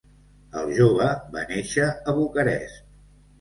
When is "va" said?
1.35-1.43